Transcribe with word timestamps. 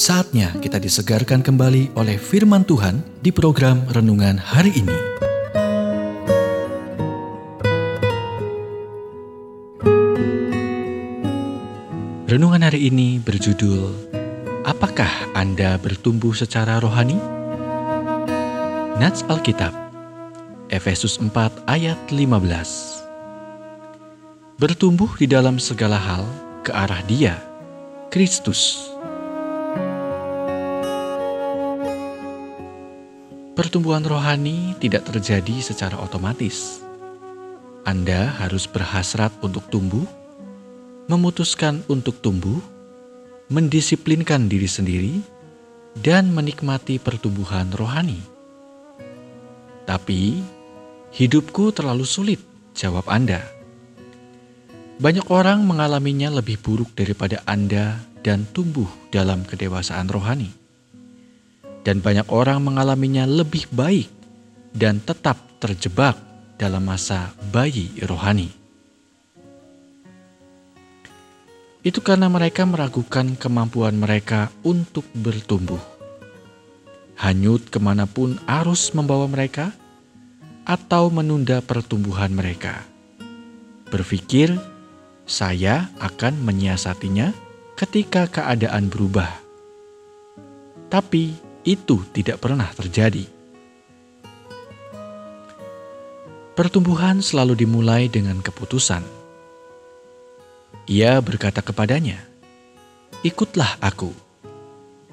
Saatnya 0.00 0.56
kita 0.64 0.80
disegarkan 0.80 1.44
kembali 1.44 1.92
oleh 1.92 2.16
firman 2.16 2.64
Tuhan 2.64 3.04
di 3.20 3.28
program 3.28 3.84
renungan 3.92 4.40
hari 4.40 4.72
ini. 4.72 4.96
Renungan 12.24 12.64
hari 12.64 12.88
ini 12.88 13.20
berjudul 13.20 13.92
Apakah 14.64 15.36
Anda 15.36 15.76
bertumbuh 15.76 16.32
secara 16.32 16.80
rohani? 16.80 17.20
Nats 18.96 19.20
Alkitab 19.28 19.76
Efesus 20.72 21.20
4 21.20 21.28
ayat 21.68 22.00
15 22.08 24.56
Bertumbuh 24.56 25.12
di 25.20 25.28
dalam 25.28 25.60
segala 25.60 26.00
hal 26.00 26.24
ke 26.64 26.72
arah 26.72 27.04
Dia, 27.04 27.36
Kristus. 28.08 28.89
Pertumbuhan 33.60 34.00
rohani 34.00 34.72
tidak 34.80 35.12
terjadi 35.12 35.60
secara 35.60 36.00
otomatis. 36.00 36.80
Anda 37.84 38.32
harus 38.40 38.64
berhasrat 38.64 39.36
untuk 39.44 39.68
tumbuh, 39.68 40.08
memutuskan 41.12 41.84
untuk 41.84 42.24
tumbuh, 42.24 42.56
mendisiplinkan 43.52 44.48
diri 44.48 44.64
sendiri, 44.64 45.20
dan 45.92 46.32
menikmati 46.32 46.96
pertumbuhan 46.96 47.68
rohani. 47.76 48.24
Tapi, 49.84 50.40
hidupku 51.12 51.76
terlalu 51.76 52.08
sulit, 52.08 52.40
jawab 52.72 53.12
Anda. 53.12 53.44
Banyak 55.04 55.28
orang 55.28 55.68
mengalaminya 55.68 56.32
lebih 56.32 56.64
buruk 56.64 56.96
daripada 56.96 57.44
Anda 57.44 58.00
dan 58.24 58.48
tumbuh 58.56 58.88
dalam 59.12 59.44
kedewasaan 59.44 60.08
rohani 60.08 60.59
dan 61.86 62.04
banyak 62.04 62.28
orang 62.28 62.60
mengalaminya 62.60 63.24
lebih 63.24 63.68
baik 63.72 64.08
dan 64.76 65.00
tetap 65.00 65.40
terjebak 65.58 66.16
dalam 66.60 66.84
masa 66.84 67.32
bayi 67.50 67.88
rohani. 68.04 68.52
Itu 71.80 72.04
karena 72.04 72.28
mereka 72.28 72.68
meragukan 72.68 73.40
kemampuan 73.40 73.96
mereka 73.96 74.52
untuk 74.60 75.08
bertumbuh. 75.16 75.80
Hanyut 77.16 77.72
ke 77.72 77.80
mana 77.80 78.04
pun 78.04 78.36
arus 78.44 78.92
membawa 78.92 79.24
mereka, 79.28 79.72
atau 80.68 81.08
menunda 81.08 81.64
pertumbuhan 81.64 82.30
mereka. 82.30 82.84
Berpikir, 83.88 84.54
saya 85.24 85.88
akan 85.98 86.36
menyiasatinya 86.44 87.32
ketika 87.74 88.28
keadaan 88.28 88.92
berubah. 88.92 89.28
Tapi 90.92 91.49
itu 91.70 92.02
tidak 92.10 92.42
pernah 92.42 92.66
terjadi. 92.74 93.22
Pertumbuhan 96.58 97.22
selalu 97.22 97.62
dimulai 97.62 98.10
dengan 98.10 98.42
keputusan. 98.42 99.06
Ia 100.90 101.22
berkata 101.22 101.62
kepadanya, 101.62 102.18
"Ikutlah 103.22 103.78
aku." 103.78 104.10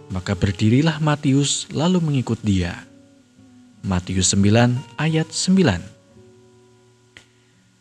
Maka 0.09 0.33
berdirilah 0.33 0.97
Matius 0.97 1.69
lalu 1.69 2.02
mengikut 2.02 2.41
dia. 2.41 2.88
Matius 3.85 4.33
9 4.33 4.73
ayat 4.97 5.30
9. 5.30 5.83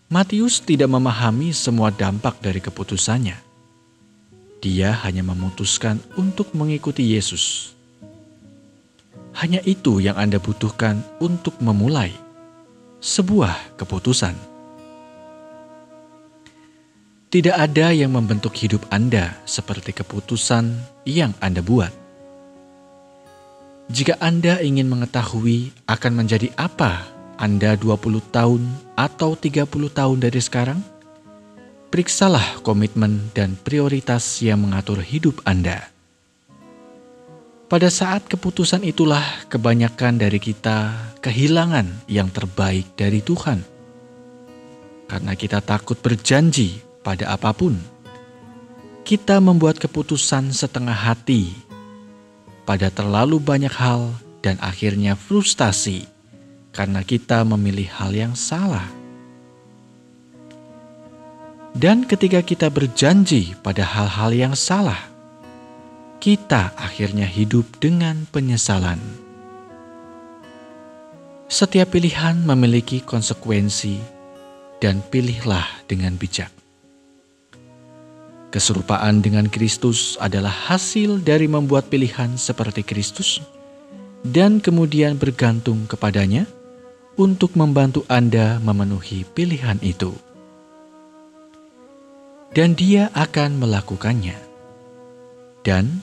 Matius 0.06 0.62
tidak 0.62 0.90
memahami 0.90 1.50
semua 1.50 1.90
dampak 1.90 2.38
dari 2.38 2.62
keputusannya. 2.62 3.38
Dia 4.62 4.90
hanya 5.06 5.22
memutuskan 5.26 5.98
untuk 6.14 6.54
mengikuti 6.54 7.14
Yesus. 7.14 7.75
Hanya 9.36 9.60
itu 9.68 10.00
yang 10.00 10.16
Anda 10.16 10.40
butuhkan 10.40 11.04
untuk 11.20 11.60
memulai 11.60 12.08
sebuah 13.04 13.76
keputusan. 13.76 14.32
Tidak 17.28 17.52
ada 17.52 17.92
yang 17.92 18.16
membentuk 18.16 18.56
hidup 18.56 18.88
Anda 18.88 19.36
seperti 19.44 19.92
keputusan 19.92 20.72
yang 21.04 21.36
Anda 21.44 21.60
buat. 21.60 21.92
Jika 23.92 24.16
Anda 24.24 24.64
ingin 24.64 24.88
mengetahui 24.88 25.84
akan 25.84 26.12
menjadi 26.16 26.48
apa 26.56 27.04
Anda 27.36 27.76
20 27.76 28.18
tahun 28.32 28.62
atau 28.96 29.36
30 29.36 29.68
tahun 29.68 30.18
dari 30.18 30.40
sekarang, 30.40 30.80
periksalah 31.92 32.64
komitmen 32.64 33.30
dan 33.36 33.52
prioritas 33.60 34.40
yang 34.40 34.64
mengatur 34.64 35.04
hidup 35.04 35.44
Anda. 35.44 35.95
Pada 37.66 37.90
saat 37.90 38.30
keputusan 38.30 38.86
itulah 38.86 39.42
kebanyakan 39.50 40.22
dari 40.22 40.38
kita 40.38 40.94
kehilangan 41.18 42.06
yang 42.06 42.30
terbaik 42.30 42.94
dari 42.94 43.18
Tuhan. 43.18 43.58
Karena 45.10 45.34
kita 45.34 45.58
takut 45.58 45.98
berjanji 45.98 46.78
pada 47.02 47.34
apa 47.34 47.50
pun. 47.50 47.74
Kita 49.02 49.42
membuat 49.42 49.82
keputusan 49.82 50.54
setengah 50.54 50.94
hati 50.94 51.50
pada 52.62 52.86
terlalu 52.86 53.42
banyak 53.42 53.74
hal 53.74 54.14
dan 54.46 54.62
akhirnya 54.62 55.18
frustasi 55.18 56.06
karena 56.70 57.02
kita 57.02 57.42
memilih 57.42 57.90
hal 57.90 58.14
yang 58.14 58.38
salah. 58.38 58.86
Dan 61.74 62.06
ketika 62.06 62.46
kita 62.46 62.70
berjanji 62.70 63.58
pada 63.58 63.82
hal-hal 63.82 64.30
yang 64.30 64.54
salah, 64.54 65.15
kita 66.26 66.74
akhirnya 66.74 67.22
hidup 67.22 67.78
dengan 67.78 68.26
penyesalan. 68.34 68.98
Setiap 71.46 71.94
pilihan 71.94 72.42
memiliki 72.42 72.98
konsekuensi, 72.98 74.02
dan 74.82 75.06
pilihlah 75.06 75.86
dengan 75.86 76.18
bijak. 76.18 76.50
Keserupaan 78.50 79.22
dengan 79.22 79.46
Kristus 79.46 80.18
adalah 80.18 80.50
hasil 80.50 81.22
dari 81.22 81.46
membuat 81.46 81.94
pilihan 81.94 82.34
seperti 82.34 82.82
Kristus, 82.82 83.38
dan 84.26 84.58
kemudian 84.58 85.14
bergantung 85.14 85.86
kepadanya 85.86 86.50
untuk 87.14 87.54
membantu 87.54 88.02
Anda 88.10 88.58
memenuhi 88.58 89.22
pilihan 89.30 89.78
itu, 89.78 90.10
dan 92.50 92.74
Dia 92.74 93.14
akan 93.14 93.62
melakukannya 93.62 94.42
dan 95.66 95.98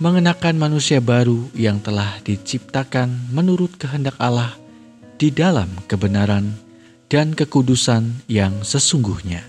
mengenakan 0.00 0.56
manusia 0.56 0.96
baru 0.96 1.52
yang 1.52 1.76
telah 1.84 2.16
diciptakan 2.24 3.28
menurut 3.36 3.76
kehendak 3.76 4.16
Allah 4.16 4.56
di 5.20 5.28
dalam 5.28 5.68
kebenaran 5.84 6.56
dan 7.12 7.36
kekudusan 7.36 8.24
yang 8.24 8.64
sesungguhnya. 8.64 9.44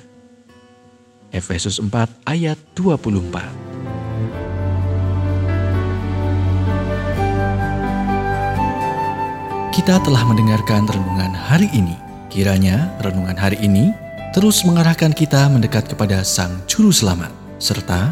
Efesus 1.32 1.80
4 1.80 1.88
ayat 2.28 2.60
24 2.76 3.32
Kita 9.72 10.04
telah 10.04 10.28
mendengarkan 10.28 10.84
renungan 10.84 11.32
hari 11.32 11.72
ini. 11.72 11.96
Kiranya 12.28 12.92
renungan 13.00 13.40
hari 13.40 13.56
ini 13.64 13.96
terus 14.36 14.68
mengarahkan 14.68 15.16
kita 15.16 15.48
mendekat 15.48 15.88
kepada 15.88 16.28
Sang 16.28 16.60
Juru 16.68 16.92
Selamat, 16.92 17.32
serta 17.56 18.12